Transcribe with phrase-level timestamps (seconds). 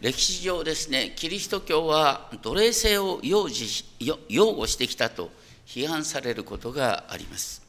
[0.00, 3.48] 歴史上ですね、キリスト教は奴隷制を擁
[4.28, 5.30] 擁護してきたと
[5.66, 7.62] 批判されることがあります。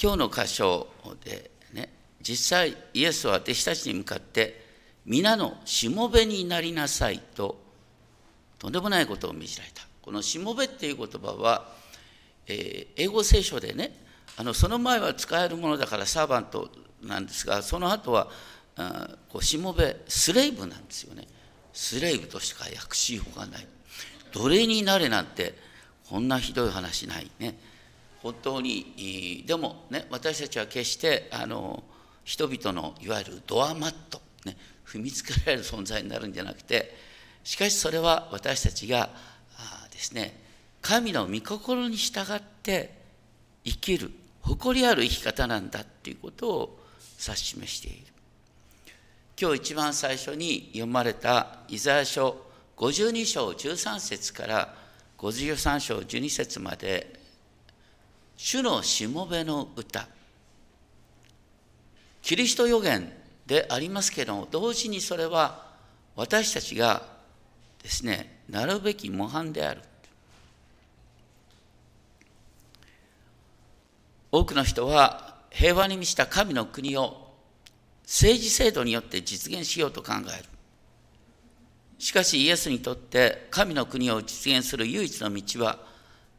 [0.00, 0.86] 今日の箇所
[1.24, 1.88] でね、
[2.20, 4.66] 実際イエスは弟子たちに向かって、
[5.06, 7.58] 皆のしもべになりなさいと、
[8.58, 9.82] とんでもないことを命じられた。
[10.02, 11.72] このしもべっていう言葉は、
[12.48, 13.96] えー、英語聖書でね、
[14.36, 16.68] あのその前は使えるものだからサーバント
[17.02, 18.28] なんですが、その後は
[19.28, 21.26] こうしもべ、スレイブなんですよね。
[21.72, 23.66] スレイブとしか訳しようがない。
[24.32, 25.54] 奴隷になれなんて、
[26.08, 27.58] こんなひどい話ないね。
[28.22, 31.82] 本当に、でもね、私たちは決してあの
[32.24, 36.94] 人々のいわゆるドアマット、ね、踏みつけられる存在になるんじゃなくて、
[37.44, 39.10] しかしそれは私たちが
[39.56, 40.42] あですね、
[40.82, 42.94] 神の御心に従って
[43.64, 44.10] 生きる、
[44.42, 46.80] 誇りある生き方なんだっていうことを
[47.20, 48.06] 指し示している。
[49.40, 52.36] 今日一番最初に読まれたイザヤ書
[52.76, 54.74] 52章13節から
[55.16, 57.18] 53章12節まで
[58.36, 60.06] 主のしもべの歌。
[62.20, 63.10] キリスト予言
[63.46, 65.68] でありますけど同時にそれは
[66.16, 67.02] 私たちが
[67.82, 69.80] ですねなるべき模範である。
[74.30, 77.29] 多くの人は平和に満ちた神の国を
[78.10, 80.48] 政治制度によって実現しようと考える。
[82.00, 85.78] しかしイエスにとって神の国を実現する唯一の道は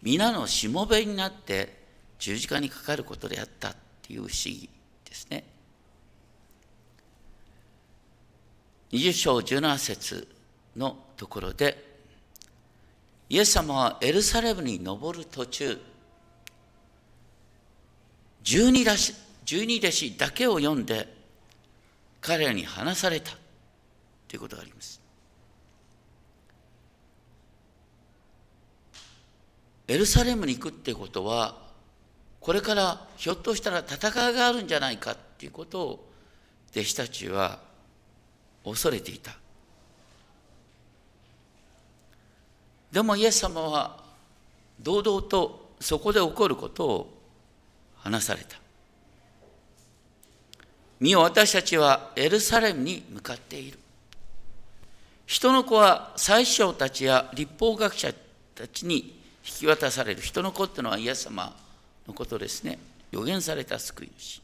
[0.02, 1.82] 皆のしもべになって
[2.20, 4.70] 十字架にかかることであったっていう不思議
[5.06, 5.46] ですね。
[8.92, 10.28] 20章17節
[10.76, 12.02] のところで
[13.30, 15.80] イエス様はエルサレムに登る途中
[18.44, 18.98] 十二弟
[19.92, 21.21] 子だけを読んで
[22.22, 23.32] 彼らに話された
[24.28, 25.02] ということがあります。
[29.88, 31.58] エルサレムに行くってことは
[32.40, 36.10] これからひょっとしたら戦いがあるんじゃないかっていうことを
[36.72, 37.60] 弟子たちは
[38.64, 39.36] 恐れていた。
[42.92, 43.98] でもイエス様は
[44.80, 47.18] 堂々とそこで起こることを
[47.98, 48.61] 話された。
[51.02, 53.80] 見よ私たちはエルサレムに向かっている。
[55.26, 58.14] 人の子は最小たちや立法学者
[58.54, 60.22] たちに引き渡される。
[60.22, 61.56] 人の子っていうのはイエス様
[62.08, 62.78] のことですね。
[63.10, 64.44] 予言された救い主。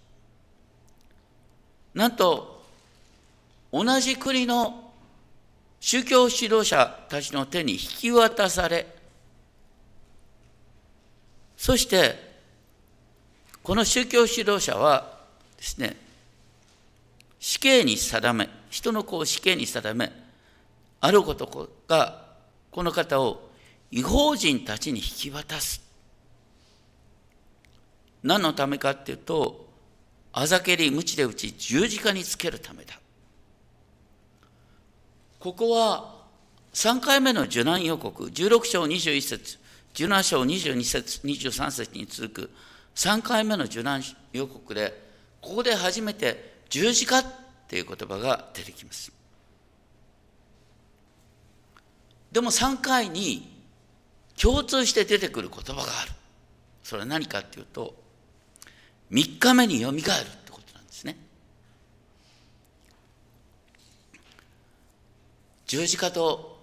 [1.94, 2.66] なんと、
[3.72, 4.92] 同じ国の
[5.80, 8.88] 宗教指導者たちの手に引き渡され、
[11.56, 12.16] そして、
[13.62, 15.20] この宗教指導者は
[15.56, 16.07] ですね、
[17.40, 20.12] 死刑に定め、人の子を死刑に定め、
[21.00, 22.26] あることが
[22.72, 23.50] この方を
[23.92, 25.82] 違法人たちに引き渡す。
[28.24, 29.68] 何のためかっていうと、
[30.34, 33.00] あざけり、鞭で打ち、十字架につけるためだ。
[35.40, 36.16] ここは
[36.74, 39.60] 3回目の受難予告、16章21節、
[39.94, 42.52] 17章22節、23節に続く
[42.96, 44.02] 3回目の受難
[44.34, 45.02] 予告で、
[45.42, 47.26] ここで初めて十字架っ
[47.68, 49.12] ていう言葉が出てきます。
[52.32, 53.58] でも3回に
[54.40, 56.12] 共通して出てくる言葉がある。
[56.84, 57.96] それは何かっていうと、
[59.12, 61.18] 3日目によみがえるってことなんですね。
[65.66, 66.62] 十字架と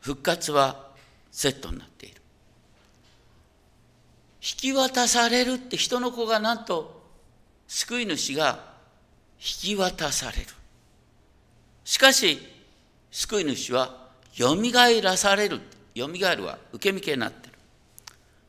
[0.00, 0.90] 復活は
[1.30, 2.20] セットになっている。
[4.40, 7.02] 引き渡されるって人の子がなんと
[7.68, 8.71] 救い主が
[9.42, 10.46] 引き渡される。
[11.84, 12.38] しかし、
[13.10, 15.60] 救い主はよみがえらされる。
[15.96, 17.54] よみがえるは受け身形になってる。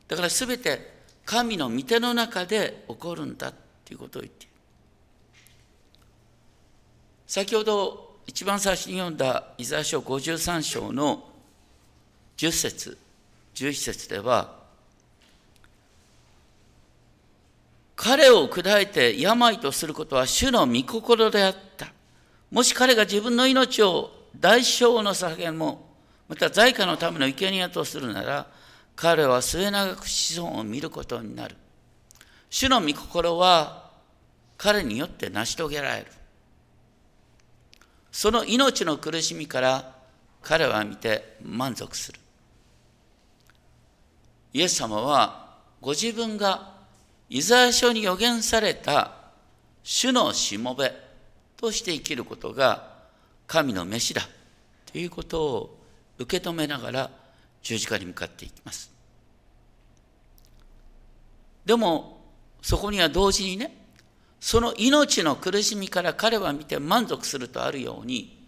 [0.06, 0.94] だからすべて
[1.24, 4.52] 神の御手の中で起こるんだっていうことを言っている。
[7.26, 11.28] 先ほど一番最初に読んだイザヤ書53章の
[12.36, 12.98] 10節
[13.54, 14.63] 11節では
[18.04, 21.86] 彼を砕いて病とすることは主の御心であった。
[22.50, 25.88] もし彼が自分の命を代償の捧げも、
[26.28, 28.46] また在家のための生贄とするなら、
[28.94, 31.56] 彼は末永く子孫を見ることになる。
[32.50, 33.90] 主の御心は
[34.58, 36.06] 彼によって成し遂げられる。
[38.12, 39.94] その命の苦しみから
[40.42, 42.20] 彼は見て満足する。
[44.52, 46.73] イエス様はご自分が
[47.28, 49.12] イザヤ書に予言された
[49.82, 50.92] 主のしもべ
[51.56, 52.94] として生きることが
[53.46, 54.22] 神の飯だ
[54.86, 55.78] ということを
[56.18, 57.10] 受け止めながら
[57.62, 58.92] 十字架に向かっていきます。
[61.64, 62.20] でも
[62.62, 63.74] そこには同時にね
[64.40, 68.46] その命の苦しみから彼は見て満足するとあるように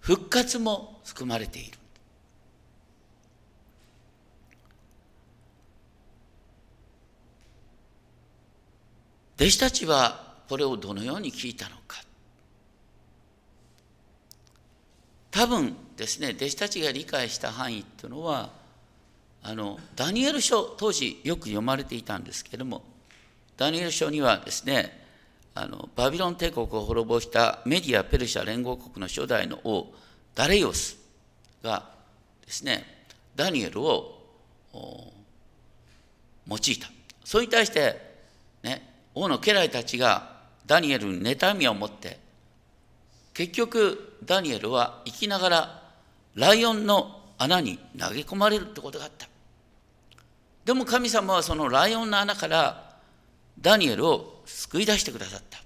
[0.00, 1.78] 復活も含まれている。
[9.38, 12.02] 弟子たちはこれをどのように聞いたのか。
[15.30, 18.50] 多分ですね、弟子たちが理解した範囲っていうのは、
[19.44, 22.82] あのダニエル書、当時よく読まれていたんですけれども、
[23.56, 25.06] ダニエル書にはですね、
[25.54, 29.92] あのバビロン帝国を滅ぼしたメディア・ペルシャ連合国の初代の王、
[30.34, 30.96] ダレイオス
[31.62, 31.90] が
[32.44, 33.04] ですね、
[33.36, 34.20] ダニエルを
[34.72, 36.90] 用いた。
[37.24, 38.07] それに対して、
[39.18, 40.36] 王の家来たちが
[40.66, 42.18] ダニエルに妬みを持って
[43.34, 45.82] 結局ダニエルは生きながら
[46.34, 49.28] ライオンの穴に投げ込まれるってことがあった。
[50.64, 52.96] でも神様はそのライオンの穴から
[53.60, 55.58] ダニエルを救い出してくださった。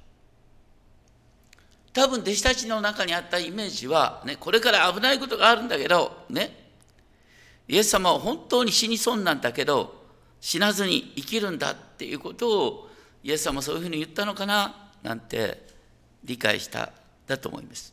[1.93, 6.57] 多分弟子たちの中にあったイメージは、ね、これから危ないことがあるんだけどね
[7.69, 9.95] イエス様は本当に死にそうなんだけど
[10.41, 12.89] 死なずに生きるんだっていうことを
[13.25, 14.75] イエス様そういうふうに言ったのかな？
[15.03, 15.63] なんて
[16.25, 16.91] 理解した
[17.27, 17.93] だと思います。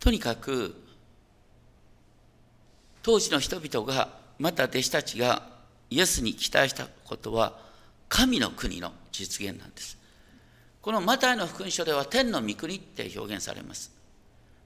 [0.00, 0.74] とにかく
[3.02, 4.08] 当時の人々が
[4.38, 5.42] また弟子たちが
[5.90, 7.58] イエスに期待したことは
[8.08, 9.98] 神の国の実現なんです。
[10.80, 13.92] このマタイの福音書では天の御国って表現されます。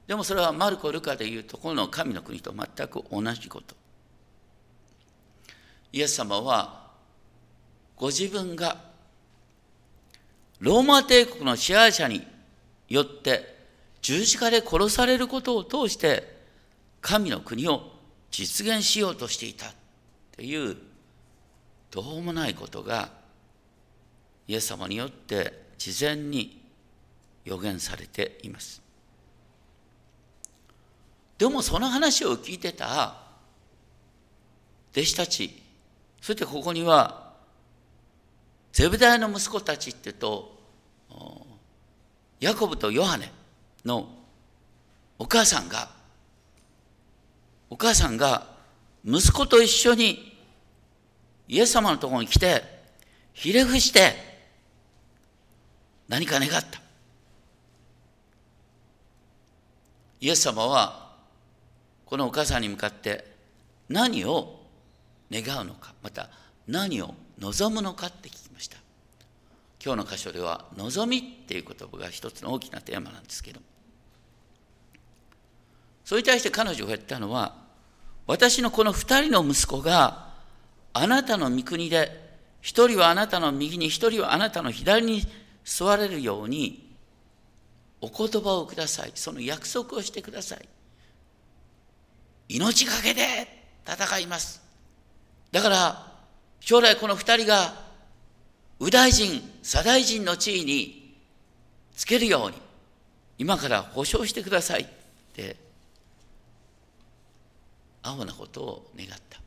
[0.07, 3.75] でもそれはマルコ・ルカでいうところの神の国と全く同じこと。
[5.93, 6.91] イエス様は
[7.97, 8.77] ご自分が
[10.59, 12.27] ローマ帝国の支配者に
[12.89, 13.53] よって
[14.01, 16.37] 十字架で殺されることを通して
[17.01, 17.93] 神の国を
[18.31, 19.71] 実現しようとしていたっ
[20.33, 20.77] ていう
[21.91, 23.11] どうもないことが
[24.49, 26.63] イエス様によって事前に
[27.45, 28.81] 予言されています。
[31.39, 33.17] でもその話を聞いてた
[34.93, 35.62] 弟子たち
[36.23, 37.33] そしてここには
[38.73, 40.57] ゼブダイの息子たちっていうと
[42.41, 43.31] ヤコブとヨハネ
[43.85, 44.09] の
[45.19, 45.91] お母さんが
[47.69, 48.47] お母さんが
[49.05, 50.39] 息子と一緒に
[51.49, 52.63] イエス様のところに来て
[53.33, 54.13] ひれ伏して
[56.09, 56.81] 何か願った。
[60.21, 61.11] イエス様は
[62.07, 63.25] このお母さんに向かって
[63.89, 64.62] 何を
[65.33, 66.29] 願うのかまた
[66.69, 68.77] 何を望むのかって聞きました。
[69.85, 73.61] 今日の箇所では「望み」っていう言葉が一つの大きなテーマなんですけど。
[76.05, 77.57] それに対して彼女が言ったのは
[78.27, 80.33] 私のこの2人の息子が
[80.93, 85.23] あなたの御国で一人はあなたの右に一人はあなたの左に
[85.65, 86.97] 座れるように
[88.01, 89.13] お言葉をください。
[89.15, 90.69] その約束をしてください。
[92.49, 94.62] 命がけで戦います。
[95.53, 96.13] だから
[96.61, 97.75] 将来この二人が
[98.81, 101.17] 右大臣左大臣の地位に
[101.95, 102.57] つけるように
[103.39, 104.87] 今から保証してくださいっ
[105.35, 105.57] て
[108.03, 109.41] アホなことを願った。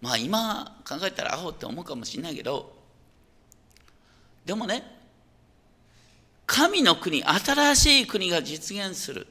[0.00, 2.74] まあ今考えたらアホって思うかもしれないけど
[4.44, 4.82] でもね
[6.46, 9.26] 神の国新しい国が実現する。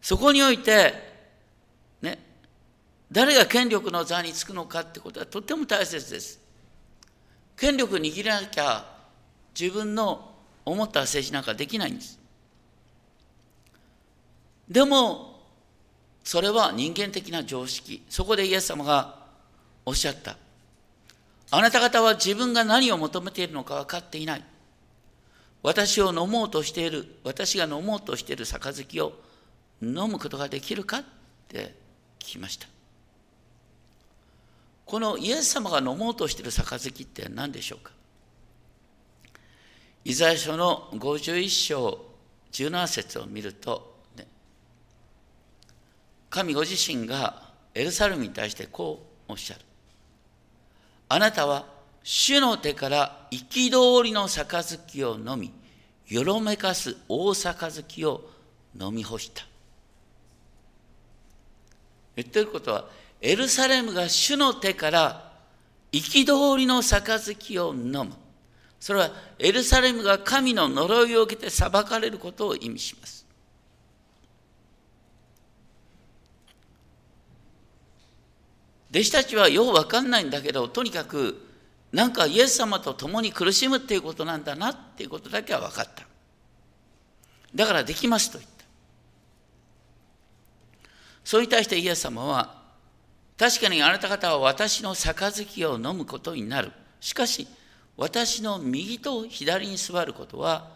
[0.00, 1.17] そこにおいて
[3.10, 6.40] 誰が権力の座につくのかってことはとても大切です。
[7.56, 8.84] 権力握らなきゃ
[9.58, 10.34] 自分の
[10.64, 12.18] 思った政治なんかできないんです。
[14.68, 15.40] でも
[16.22, 18.04] それは人間的な常識。
[18.10, 19.16] そこでイエス様が
[19.86, 20.36] おっしゃった。
[21.50, 24.44] あなた方は自分が何を求めているのか分かっていない。
[25.62, 29.12] 私を飲もうとしている、私が飲もうとしている杯を
[29.80, 31.04] 飲むことができるかっ
[31.48, 31.74] て
[32.18, 32.68] 聞きました。
[34.88, 37.92] このイエス様が飲もうとしている杯って何でしょうか？
[40.02, 42.06] イザヤ書の51章
[42.52, 44.26] 17節を見ると、ね、
[46.30, 49.60] 神ご自身がエルサレムに対してこうおっしゃる。
[51.10, 51.66] あなたは
[52.02, 55.52] 主の手から憤りの杯を飲み、
[56.06, 58.22] よろめかす大杯を
[58.80, 59.44] 飲み干した。
[62.16, 62.88] 言ってることは、
[63.20, 65.32] エルサレムが主の手から
[65.92, 68.12] 憤りの杯を飲む。
[68.78, 73.26] それはエルサレムが神の呪いを受けて裁かれることを意味します。
[78.90, 81.46] 弟子たちはよう分かんないんだけどとにかく
[81.92, 86.06] なんかイエス様と共に苦しむっていうことなんだなっていうことだけは分かった
[87.54, 88.64] だからできますと言った
[91.24, 92.57] それに対してイエス様は
[93.38, 96.72] 確かにあなた方は私の杯を飲むことになる。
[97.00, 97.46] しかし
[97.96, 100.70] 私の右と左に座ることは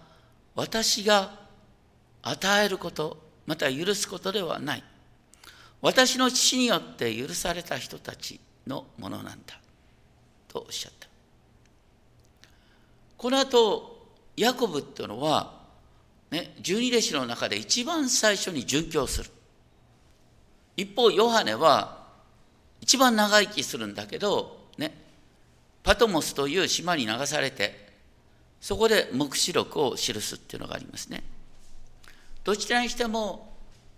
[0.54, 1.32] 私が
[2.22, 4.84] 与えることまた許すことではない。
[5.80, 9.58] 私の父によって許された人たちのものなんだ。
[10.46, 11.08] とおっしゃった。
[13.16, 15.60] この後ヤコブっていうのは、
[16.30, 19.30] ね、十二弟子の中で一番最初に殉教する。
[20.76, 22.01] 一方ヨハネは
[22.82, 24.94] 一番長生きするんだけど、ね、
[25.82, 27.90] パトモスという島に流されて
[28.60, 31.22] そこで黙示録を記すっていうのがありますね
[32.44, 33.52] どちらにしても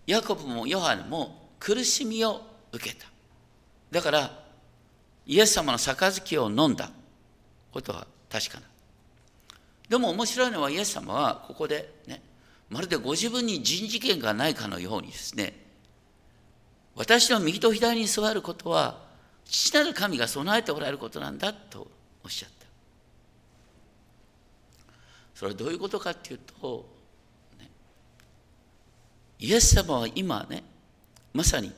[0.06, 3.06] ヤコブもヨハネも苦しみを受けた。
[3.90, 4.44] だから、
[5.26, 6.90] イエス様の杯を飲んだ
[7.72, 8.66] ことは確かな。
[9.88, 12.22] でも面白いのはイエス様はここでね、
[12.68, 15.63] まるでご自分に人事権がないかのようにですね、
[16.96, 19.02] 私の右と左に座ることは、
[19.44, 21.88] 父なる神が備えておられることなんだと
[22.24, 22.66] おっしゃった。
[25.34, 26.86] それはどういうことかっていうと、
[27.58, 27.68] ね、
[29.40, 30.62] イエス様は今ね、
[31.32, 31.72] まさに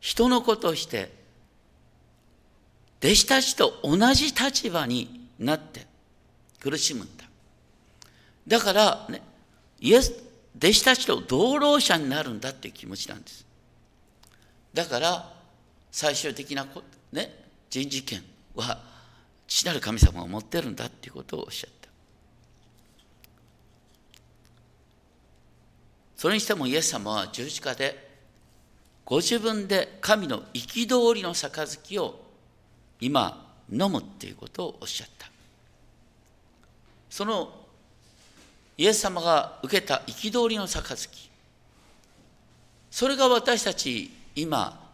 [0.00, 1.10] 人の子として
[3.02, 5.86] 弟子たちと同じ立場になって
[6.60, 7.24] 苦しむんだ。
[8.46, 9.22] だからね、
[9.80, 10.12] イエス、
[10.56, 13.46] 弟子たちと同労者になるんだっていう気持ちなんです。
[14.74, 15.32] だから
[15.90, 16.66] 最終的な
[17.12, 18.22] ね、人事権
[18.54, 18.80] は
[19.46, 21.82] 父なる神様が持ってるんだっていうことをおっしゃった。
[26.16, 28.12] それにしてもイエス様は十字架で
[29.04, 32.20] ご自分で神の憤りの杯を
[33.00, 35.28] 今飲むっていうことをおっしゃった
[37.10, 37.52] その
[38.78, 41.08] イエス様が受けた憤りの杯
[42.90, 44.90] それが私たち今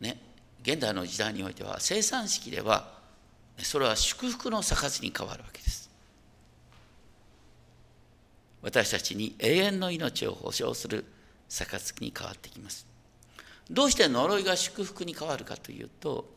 [0.00, 0.20] ね
[0.62, 2.92] 現代の時代においては生産式では
[3.58, 5.90] それは祝福の杯に変わるわけです。
[8.62, 11.04] 私たちに永遠の命を保証する
[11.48, 12.86] 杯に変わってきます。
[13.70, 16.28] どうして呪いが祝福に変わるかというと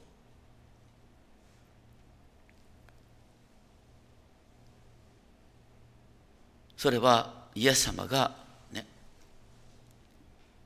[6.77, 8.35] それはイエス様が
[8.71, 8.85] ね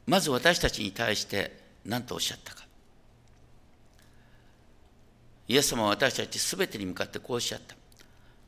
[0.06, 1.59] まず私たちに対して
[1.90, 2.66] 何とおっしゃったか
[5.48, 7.76] イエス様は私たち全てに向かってこうおっしゃった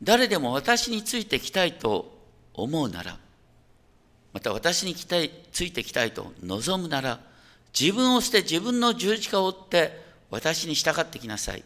[0.01, 2.17] 誰でも私についてきたいと
[2.53, 3.17] 思うなら
[4.33, 7.19] また私についてきたいと望むなら
[7.77, 11.63] 自分を捨て自分の十字架を追って私に従ってきなさい。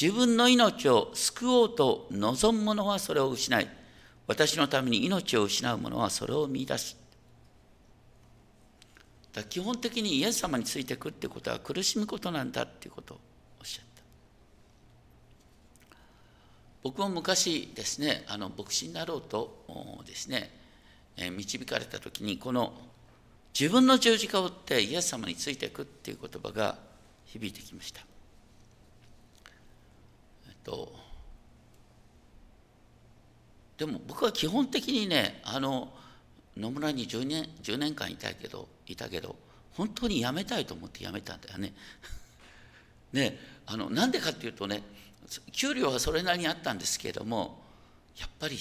[0.00, 3.68] 自分の命を救おうと望む者はそれを失い、
[4.26, 6.96] 私のために命を失う者はそれを見出す。
[9.34, 13.20] だ基本的にイエス様についていくってことは苦しむことなんだっていうことを
[13.60, 14.02] おっしゃった。
[16.84, 19.64] 僕も昔ですね、あの牧師になろうと
[20.06, 20.50] ですね、
[21.16, 22.72] 導かれた時にこの
[23.58, 26.76] 自分の十字架を追ってイエス様についていくっていう言葉が
[27.24, 28.02] 響いてきました。
[30.48, 30.92] えっと、
[33.78, 35.92] でも僕は基本的にねあの
[36.56, 39.36] 野村に10年 ,10 年間いたけどいたけど
[39.72, 41.74] 本当に辞めたいと思って辞めたんだよね。
[43.12, 44.82] ねあのなんでかっていうとね
[45.52, 47.62] 給料はそれなりにあったんですけれども
[48.18, 48.58] やっぱり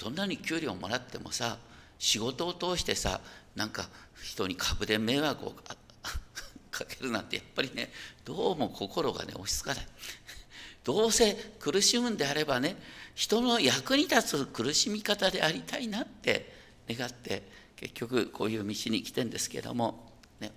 [0.00, 1.58] どんなに給料もらってもさ
[1.98, 3.20] 仕事を通してさ
[3.54, 3.88] なんか
[4.22, 5.54] 人に株で迷惑を
[6.70, 7.90] かけるなんてやっぱりね
[8.24, 9.86] どうも心がね押し付かない
[10.84, 12.76] どうせ苦しむんであればね
[13.14, 16.55] 人の役に立つ苦しみ方でありたいなって
[16.88, 17.42] 願って
[17.76, 20.52] 結局こういう道に来てんですけども、ね、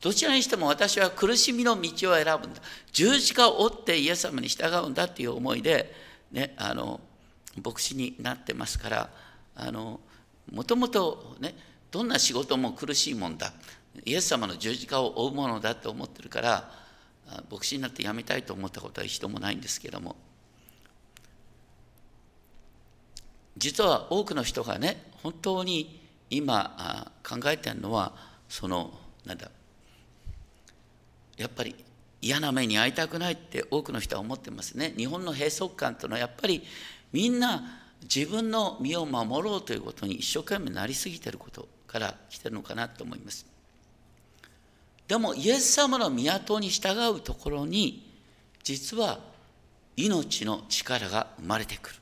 [0.00, 2.60] どちらにしても私は苦しみの道を選ぶんだ。
[2.92, 5.94] 十字架を追ってイエス様に従うんだっていう思いで、
[6.30, 7.00] ね、あの
[7.62, 9.10] 牧師になってますから
[9.56, 10.00] あの
[10.50, 11.54] もともとね
[11.90, 13.52] どんな仕事も苦しいもんだ。
[14.04, 16.70] イエス様の十字架を追うものだと思ってるから
[17.50, 20.16] 牧師になって辞めたいと思ったことは一度もないんですけども。
[23.56, 28.12] 実は多くの人がね本当に今考えてるのは
[28.48, 28.92] その
[29.26, 29.50] なんだ
[31.36, 31.74] やっぱり
[32.20, 36.62] 嫌な目に遭いたくないって多くの人は思ってますね日本の閉塞感というのはやっぱり
[37.12, 43.46] みんな自分の身を守ろうということに一生懸命なりすぎてることから来てるのかなと思います。
[45.06, 48.10] でもイエス様の都に従うところに
[48.62, 49.20] 実は
[49.96, 51.96] 命の力が生まれてくる。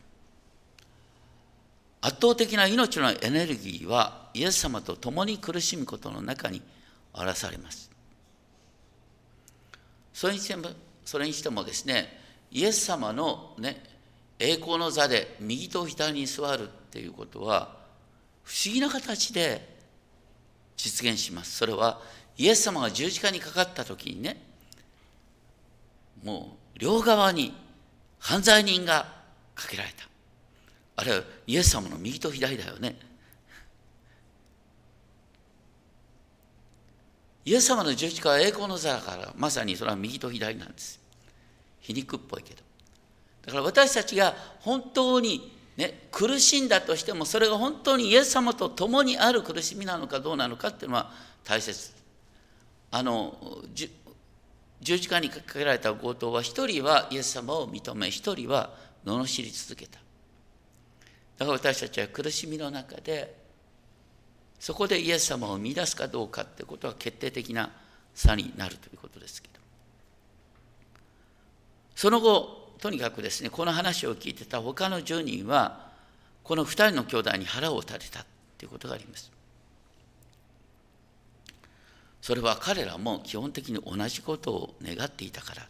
[2.03, 6.63] 圧倒的な命のエネルギーはイエス様と共に苦しむことの中に
[7.13, 7.91] 荒らされます。
[10.15, 10.69] それにしても
[11.05, 12.19] それにしてもですね
[12.51, 13.83] イエス様のね
[14.39, 17.77] 栄光の座で右と左に座るっていうことは
[18.45, 19.69] 不思議な形で
[20.77, 21.57] 実現します。
[21.57, 22.01] それは
[22.39, 24.43] イエス様が十字架にかかった時にね
[26.25, 27.55] もう両側に
[28.19, 29.07] 犯罪人が
[29.55, 30.10] かけられた。
[31.01, 32.95] あれはイエス様の右と左だよね。
[37.47, 41.01] イエス様の十字架は栄光の座だからまさにそれは右と左なんです。
[41.81, 42.61] 皮肉っぽいけど。
[43.47, 51.13] だから私たちが本当に、ね、苦しんだとしてもそれが本当にイエス様と共にある苦しみなのかどうなのかっていうのは
[51.45, 51.93] 大切。
[52.91, 53.39] あの
[54.83, 58.75] 十字架にかけられた強盗は一人はイエス様を認め一人は
[59.07, 59.99] 罵り続けた
[61.41, 63.35] だから私たちは苦しみの中で
[64.59, 67.73] そこでイエス様を見出すかどうかってことは決定的な
[68.15, 69.59] 差になるということですけど。
[71.97, 75.89] その後とにかくですねこの話を聞いてた他の10人は
[76.45, 78.27] この2人の兄弟に腹を立てた
[78.59, 79.33] ということがあります。
[82.21, 85.67] それは彼らも基本的に同じことを願っていたから。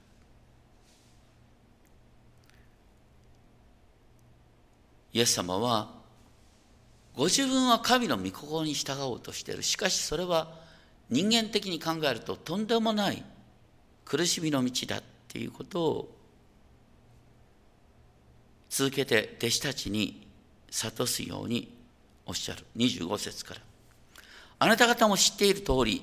[5.12, 5.90] イエス様は
[7.16, 9.62] ご自分は神の御心に従おうとしている。
[9.62, 10.52] しかしそれは
[11.08, 13.22] 人間的に考えるととんでもない
[14.04, 16.16] 苦しみの道だっていうことを
[18.68, 20.28] 続けて弟子たちに
[20.70, 21.76] 諭すように
[22.26, 22.64] おっしゃる。
[22.76, 23.60] 25節から。
[24.60, 26.02] あなた方も知っている通り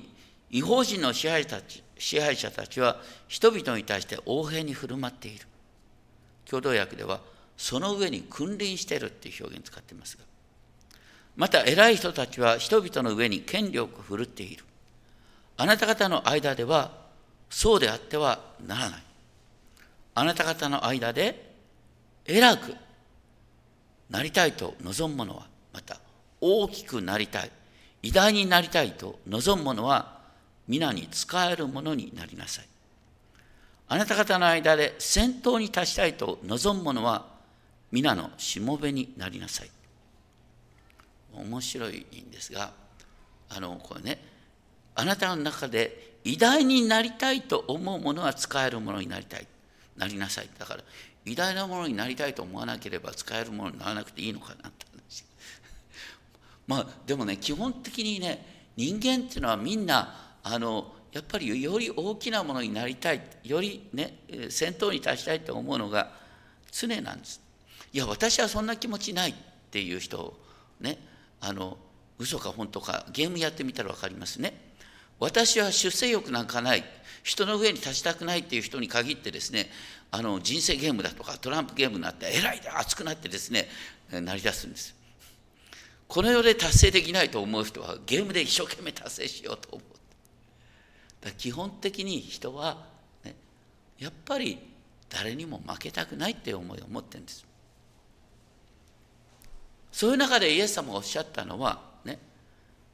[0.50, 5.46] 違法人の支配たち支配者たちは人々に対して横柄に振る舞っている。
[6.46, 7.20] 共同訳では、
[7.58, 10.24] その上に君臨しているっていう表現を使っていますが。
[11.36, 14.64] また偉い人たちは人々の上に権力を振るっている。
[15.56, 16.92] あなた方の間では
[17.50, 19.02] そうであってはならない。
[20.14, 21.52] あなた方の間で
[22.24, 22.74] 偉く
[24.10, 25.98] なりたいと望む者は、また
[26.40, 27.50] 大きくなりたい、
[28.02, 30.18] 偉大になりたいと望む者は、
[30.66, 32.68] 皆に使えるものになりなさい。
[33.88, 37.37] あなた方の間で先頭に立ちたいと望む者は
[37.90, 39.70] 皆のしもべになりなさい。
[41.34, 42.72] 面白いんですが、
[43.48, 44.22] あの、これね、
[44.94, 49.46] あなたの中で偉大になりたいと思うものは使えるものになりたい。
[49.96, 50.50] なりなさい。
[50.58, 50.84] だから、
[51.24, 55.24] 偉大なものになりたいと思わなければ使えるものにならなくていいのかなって話。
[56.66, 64.20] まあ、でもね、基本的にね、人間っていうのはみんなあのやっぱりより大きなものになりたいよりね
[64.50, 66.12] 先頭に立ちたいと思うのが
[66.70, 67.40] 常なんです
[67.92, 69.34] いや私はそんな気持ちないっ
[69.70, 70.38] ていう人
[70.80, 70.98] ね
[71.40, 71.78] あの
[72.18, 74.68] 嘘か本当かゲームやってみたら分かりますね。
[75.20, 76.84] 私は出世欲なんかない
[77.24, 79.68] 人の上に立ちたくないっていう人に限ってですね
[80.10, 83.68] あの人生ゲームだとかトランプゲームになって偉いだ熱くなってですね
[84.12, 84.94] なりだすんです。
[86.06, 91.24] この世で達成できないと思う人はゲームで一生懸命達成しようと思う。
[91.24, 92.86] だ基本的に人は、
[93.24, 93.34] ね、
[93.98, 94.58] やっぱり
[95.10, 97.47] 誰にも負けたくないっていう思いを持ってるんです。
[99.92, 102.18] そういう中でイエス様がおっしゃったのは、ね、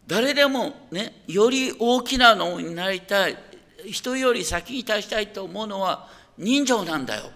[0.07, 3.37] 誰でも、ね、より大きなのになりたい
[3.91, 7.31] 人より先に立ちたいと思うのは人情なんだよ。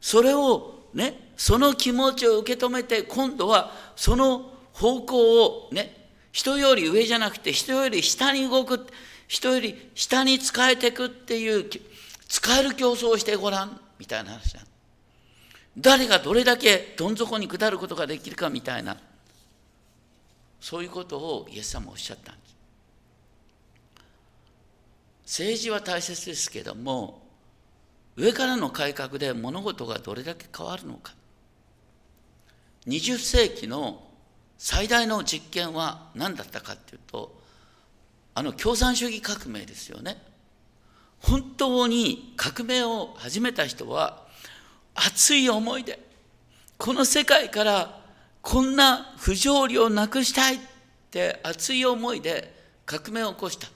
[0.00, 8.86] それをねその気持ちを受け止めて今度はその方向をね人より上じゃなくて人より下に動く
[9.28, 11.68] 人より下に仕えていくっていう
[12.28, 14.62] 使える競争をしてごらんみたいな話な
[15.78, 18.96] 誰がどれだけどん底に下ることができるかみたいな
[20.60, 22.52] そういうことをイエス様おっしゃったんです。
[25.24, 27.22] 政治は大切ですけども
[28.16, 31.14] 上からの改革で物事がどれだけ変わるのか。
[32.86, 34.08] 20世紀の
[34.58, 37.40] 最大の実験は何だったかっていうと
[38.34, 40.22] あの共産主義革命ですよね。
[41.20, 44.21] 本当に革命を始めた人は
[44.94, 45.98] 熱い思いで
[46.78, 48.00] この世界から
[48.40, 50.58] こんな不条理をなくしたいっ
[51.10, 52.52] て熱い思いで
[52.84, 53.68] 革命を起こした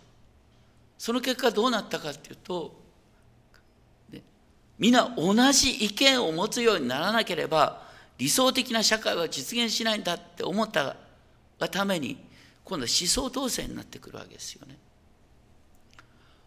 [0.98, 2.86] その結果どうなったかっていうと
[4.78, 7.82] 皆同じ意見を持つようにならなければ
[8.18, 10.96] 理想的な社会は実現しないんだって思った
[11.58, 12.18] がために
[12.64, 14.76] 今度は思想統制になってくるわけですよね。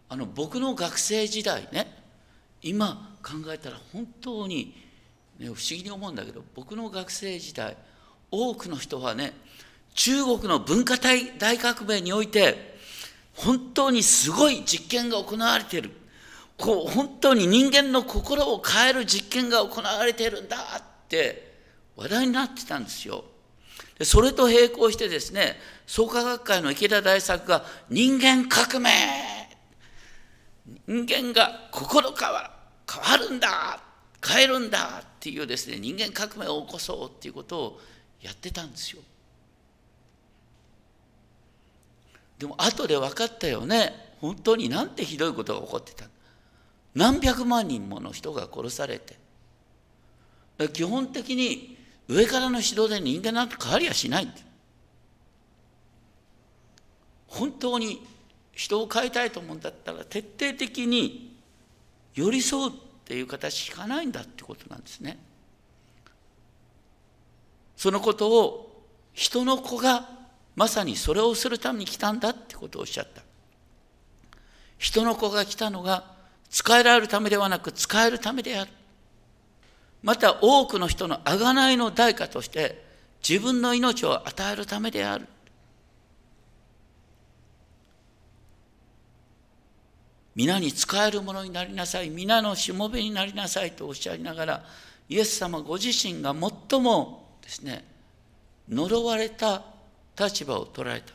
[0.10, 1.99] あの僕の学生時代ね
[2.62, 4.76] 今考えたら本当に、
[5.40, 7.78] ね、不思議に思うんだけど僕の学生時代
[8.32, 9.34] 多くの人はね
[9.96, 12.78] 中国の文化大大革命において
[13.36, 15.92] 本当にすごい実験が行われている
[16.58, 21.54] こう本当に人間の心を変える実験が行われているんだって
[21.96, 23.24] 話題になってたんですよ。
[24.02, 28.90] それと並行してですね創価学会の池田大作が人間革命
[30.88, 32.52] 人間が心変わ
[32.92, 33.80] 変わるんだ
[34.26, 37.80] 変えるんだっていうですね人間革命を起こそうっていうことを
[38.22, 39.02] やってたんですよ。
[42.38, 43.94] でも後で分かったよね。
[44.22, 46.06] 本当になんてひどいことが起こってた
[46.94, 49.18] 何百万人もの人が殺されて。
[50.68, 51.78] 基本的に
[52.10, 54.28] 上からの指導で人間なんて変わりはしない
[57.28, 58.06] 本当に
[58.60, 61.34] 人を変えたいと思うんだったら徹底的に
[62.14, 62.74] 寄り添うっ
[63.06, 65.18] ていう形しかないんだってことなんですね。
[67.78, 70.10] そのことを人の子が
[70.58, 73.22] まさにそれをするために来たんだってことをおっしゃった。
[74.78, 76.04] 人の子が来たのが
[76.50, 78.72] 使えられるためではなく使えるためである。
[80.04, 82.84] また多くの人の贖いの代価として
[83.26, 85.28] 自分の命を与えるためである。
[90.40, 92.10] 皆に使えるものになりなさい。
[92.10, 94.64] 皆のしもべになりなさいとおっしゃりながら、
[95.10, 96.34] イエス様ご自身が
[96.70, 97.84] 最もですね、
[98.70, 99.62] 呪われた
[100.18, 101.12] 立場を取られた。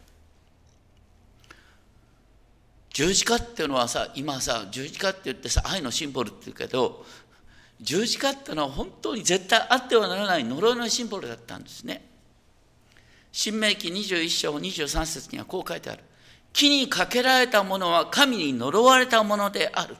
[2.91, 7.07] 十字架っていうのはさ、今さ、十字架って言ってさ、愛のシンボルって言うけど、
[7.81, 12.07] 十字架っていうのは本当に絶対あってはならない呪いのシンボルだったんですね。
[13.33, 16.05] 新明記21章23節にはこう書いてある。
[16.55, 19.97] 木にかけられたものは神に呪われたものである。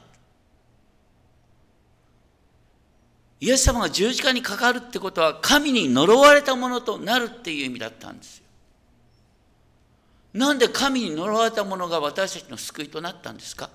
[3.41, 8.45] イエス様が十字架にかかるってことは神に呪われたものとなるっていう意味だったんですよ。
[10.33, 13.69] なんで神に呪われたものが私たちの救いとなったんですか？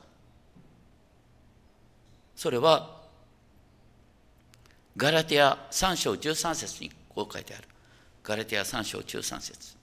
[2.35, 2.99] それは
[4.97, 7.69] ガラテア3章13節にこう書いてある。
[8.25, 9.77] ガラテア3章13節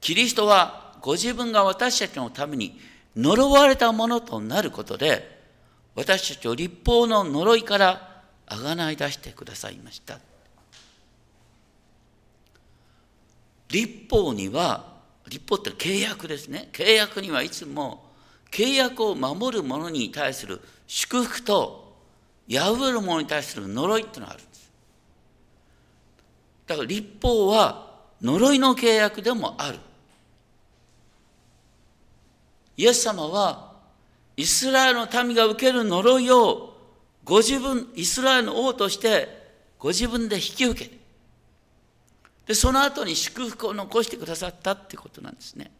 [0.00, 2.80] キリストはご自分が私たちのために
[3.14, 5.38] 呪われたものとなることで
[5.94, 10.18] 私たちを立法の呪いからあがない出してくださいました。
[13.68, 14.94] 立法には
[15.28, 16.70] 立法って契約ですね。
[16.72, 18.06] 契約にはいつも
[18.50, 21.98] 契約を守る者に対する祝福と
[22.48, 24.72] 破る者に対する呪いっていうのがあるんです。
[26.66, 29.78] だから立法は呪いの契約でもある。
[32.76, 33.72] イエス様は
[34.36, 36.76] イスラエルの民が受ける呪いを
[37.24, 39.44] ご自分イスラエルの王として
[39.78, 40.90] ご自分で引き受け
[42.46, 45.70] でその後に祝福を残してくださったってことなんですね。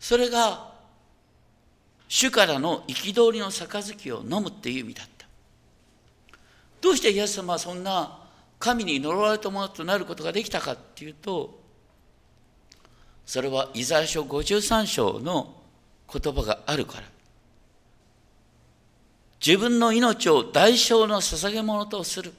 [0.00, 0.72] それが
[2.08, 5.26] 主からの憤りの杯を飲むっていう意味だった。
[6.80, 8.18] どうしてイエス様はそんな
[8.58, 11.65] 神に呪われたものとなることができたかっていうと
[13.26, 15.54] それはイザヤ書53章の
[16.10, 17.02] 言葉があるから
[19.44, 22.32] 自分の命を代償の捧げ物とする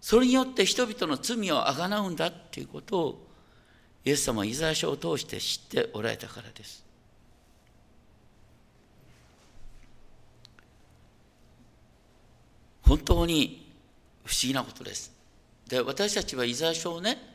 [0.00, 3.26] それによって人々の罪をあがなうんだっていうことを
[4.04, 6.84] イエス様はイザヤ書を通して知っておられたからです。
[12.82, 13.72] 本当に
[14.24, 15.10] 不思議なことです。
[15.66, 17.33] で私たちはイザヤ書をね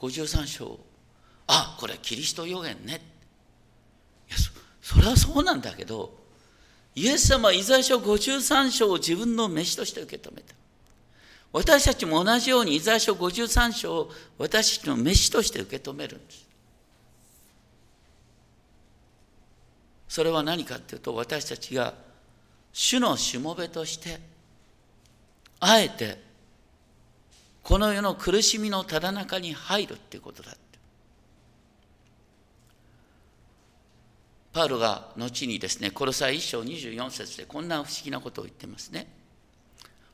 [0.00, 0.78] 53章
[1.46, 3.00] あこれキリスト予言ね
[4.28, 6.20] いやそそれはそうなんだけど
[6.94, 10.54] イエス様はイザヤ書53章を自分の飯として受け止めた。
[11.52, 16.48] 私たちも同じようにイザヤ書53章を私たちの飯として受け止めるんです。
[20.08, 21.94] それは何かっていうと私たちが
[22.72, 24.18] 主のしもべとして
[25.60, 26.20] あえて
[27.62, 30.60] この世の苦しみのただ中に入るっていうことだって。
[34.52, 39.06] パウロが後にですね、コロサイ1章24節でこんな不思議なことを言ってますね。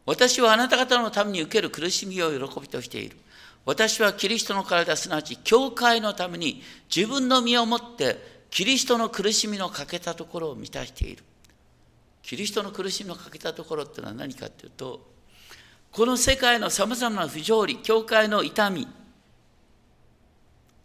[0.04, 3.16] 私はあなた方のために受ける苦しみを喜びとしている。
[3.64, 6.62] 私はキリストの体、すなわち教会のために
[6.94, 11.24] 自分の身をもってキリストの苦しみの欠けたところを満たしている。
[12.22, 15.15] キリストの苦しみの欠けたところっていうのは何かっていうと、
[15.96, 18.86] この世界のさまざまな不条理教会の痛み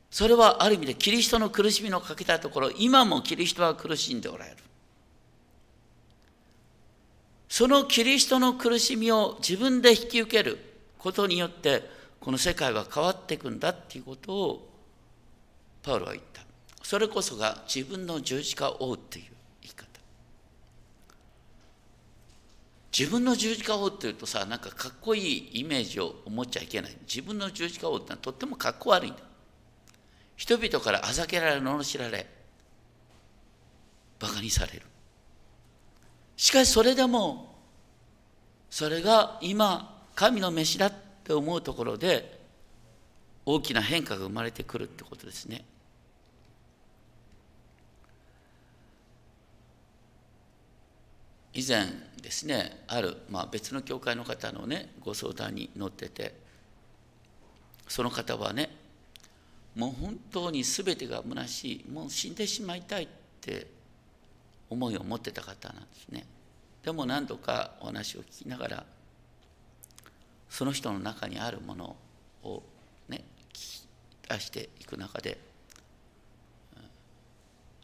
[0.10, 4.58] それはある意味でキリストの苦しみのかけたところ今もキリストは苦しんでおられる。
[7.50, 10.58] そのキリストの苦しみを自分で引き受ける
[10.98, 11.84] ことによって
[12.22, 14.70] この世界は変わっていくんだっていうことを
[15.84, 16.42] パウロは言った。
[16.84, 19.26] それこそが自分の十字架を追うっていう
[19.62, 19.88] 言い方
[23.02, 26.96] 自分の十字架を追っていうとさなんかかっこいいイメージを持っちゃいけない。
[27.08, 29.20] 自分の十字架を追うってのはとってもかっこ悪いんだ。
[30.36, 32.28] 人々からあざけられ罵られ
[34.20, 34.84] バカにされる。
[36.38, 37.56] しかしそれでも
[38.70, 42.40] それが今神の飯だって思うところで
[43.48, 45.66] 大きな変化が生まれてくるってことですね。
[51.54, 51.88] 以前
[52.22, 56.34] ですねある、まあ、別の教会の方のねご相談に乗ってて
[57.88, 58.70] その方はね
[59.76, 63.08] もう本当に全てが虚しいもう死んでしまいたいっ
[63.42, 63.68] て
[64.70, 66.26] 思いを持ってた方なんですね。
[66.84, 68.86] でも何度かお話を聞きながら
[70.50, 71.96] その人の中にあるもの
[72.44, 72.64] を
[73.08, 73.88] ね聞き
[74.28, 75.38] 出していく中で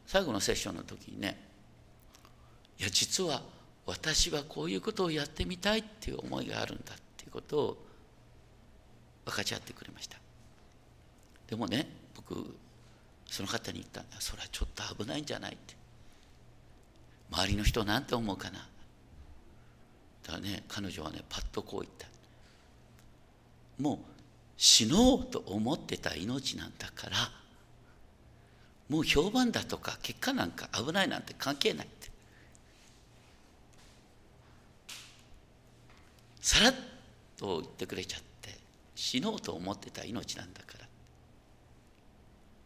[0.05, 1.37] 最後のセッションの時にね
[2.79, 3.41] いや実は
[3.87, 7.77] 私はこういうことをやってみたいっていう思いがあるんだっていうことを
[9.25, 10.17] 分かち合ってくれました。
[11.47, 12.55] でもね僕
[13.25, 15.75] その方に言ったんだそれはちょっと危ないんじゃないって。
[17.31, 18.59] 周りの人なんて思うかな。
[20.23, 22.07] だからね彼女はねパッとこう言った。
[23.81, 23.97] もう
[24.57, 27.17] 死のうと思ってた命なんだから
[28.89, 32.09] もう評判だとか結果なんか危ないなんて関係ないって
[36.47, 36.73] さらっ
[37.35, 38.57] と言ってくれちゃって
[38.95, 40.77] 死のうと思ってた命なんだか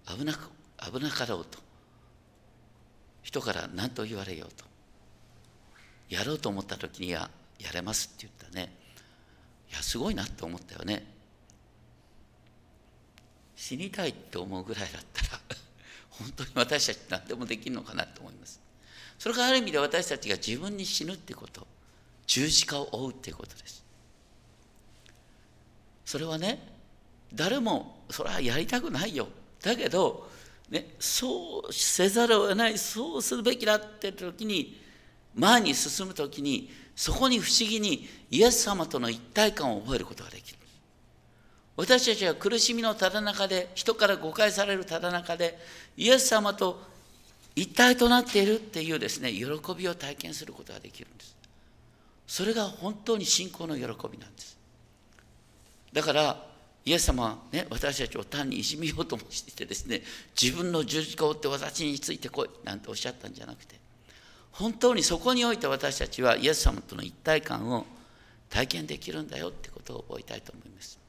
[0.05, 0.15] ら。
[0.15, 0.51] 危なく
[0.93, 1.57] 危なかろうと。
[3.23, 4.65] 人から何と言われようと。
[6.09, 8.71] やろうと思った時にはやれますって言ったね。
[9.71, 11.03] いやすごいなって思ったよね。
[13.55, 15.41] 死にたいって思うぐらいだったら
[16.11, 18.59] 本当に私たち何でもできるのかなと思います。
[19.17, 21.65] それがある意味で私たちが自分に死ぬってこと。
[22.31, 23.83] 十字架を追うっていうことです。
[26.05, 26.65] それはね
[27.33, 29.27] 誰もそれはやりたくないよ。
[29.61, 30.29] だけど
[30.69, 34.81] ねそうせざるを得ないそうするべきだって時に
[35.35, 40.59] 前に進む時にそこに不思議にイエス様との一体感を覚えることができる。
[41.75, 45.59] 私たちは苦しみのただ中で人から誤解されるただ中で
[45.97, 46.81] イエス様と
[47.57, 51.40] 一体となっているっていうですね喜びを体験することができるんです。
[52.31, 54.57] それが本当に信仰の喜びなんです
[55.91, 56.45] だから
[56.85, 60.01] イエス様はね私たちを単にいじめようともしててですね
[60.41, 63.75] 自分の十字架を追って私についてこいなんておっしゃったんじゃなくて
[64.53, 67.85] 本当にそこにおいて私たちはイエス様との一体感を
[68.49, 70.99] 体験できるんだよってことを覚えたいと思います。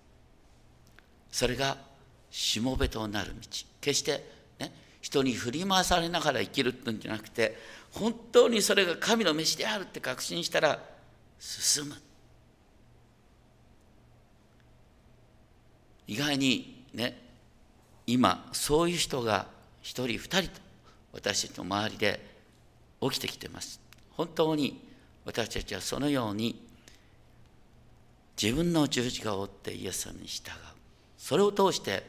[1.31, 1.77] それが
[2.33, 3.37] しもべとなる道。
[3.81, 4.25] 決して、
[4.59, 7.57] ね、人に振り回されながら生きるってんじゃなくて
[7.93, 10.92] 本当にそれが神の飯であるって確信したら
[11.43, 11.97] 進む。
[16.07, 17.21] 意外にね
[18.07, 19.47] 今そういう人が
[19.81, 20.61] 一人二人と
[21.13, 22.25] 私たちの周りで
[23.01, 23.81] 起きてきてます。
[24.13, 24.81] 本当に
[25.25, 26.65] 私たちはそのように
[28.41, 30.53] 自分の十字架を追ってイエス様に従う。
[31.19, 32.07] それを通して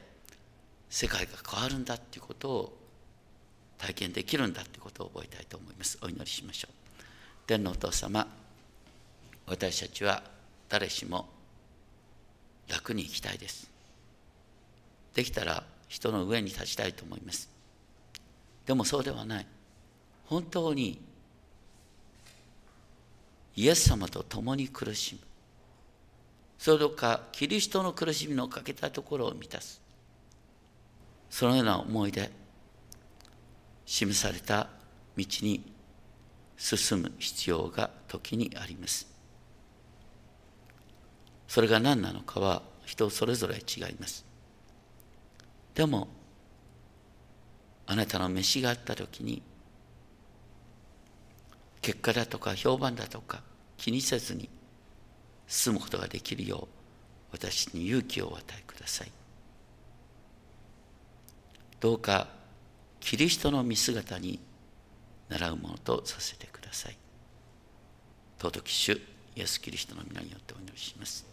[0.90, 2.78] 世界が変わるんだっていうことを
[3.80, 5.98] 体験できるんだっていうことを覚えたいと思います。
[6.04, 7.04] お祈りしましょう。
[7.48, 8.28] 天のお父様
[9.46, 10.24] 私たちは
[10.70, 11.28] 誰しも
[12.68, 13.70] 楽に生きたいです。
[15.14, 17.50] できたら人の上に立ちたいと思います。
[18.66, 19.46] でもそうではない。
[20.26, 21.00] 本当に
[23.56, 25.22] イエス様と共に苦しむ。
[26.58, 29.82] それかキリストの苦しみのかけたところを満たす。
[31.30, 32.32] そのような思いで
[33.86, 34.70] 示された
[35.18, 35.74] 道に
[36.58, 39.13] 進む必要が時にあります。
[41.48, 44.26] それが何なのかは人それぞれ違います。
[45.76, 46.08] でも
[47.86, 49.42] あなたの飯があった時に
[51.82, 53.42] 結果だとか評判だとか
[53.78, 54.50] 気にせずに
[55.48, 56.84] 進むことができるよう
[57.34, 59.12] 私に勇気をお与えください。
[61.80, 62.28] どうか
[63.02, 64.40] キリストの見姿に
[65.28, 66.98] 習うものとさせてください。
[68.40, 68.94] 尊き主
[69.36, 71.33] イエス・キリストの皆によってお祈りします。